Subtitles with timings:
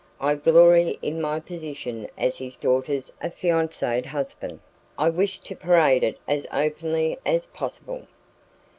[0.19, 4.59] I glory in my position as his daughter's affianced husband;
[4.97, 8.07] I wish to parade it as openly as possible.